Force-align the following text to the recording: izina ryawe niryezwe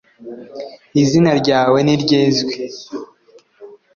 izina 1.01 1.31
ryawe 1.41 1.79
niryezwe 1.85 2.55